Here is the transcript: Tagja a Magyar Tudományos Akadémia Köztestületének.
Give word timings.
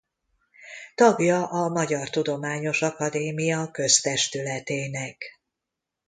Tagja 0.95 1.45
a 1.47 1.69
Magyar 1.69 2.09
Tudományos 2.09 2.81
Akadémia 2.81 3.71
Köztestületének. 3.71 5.41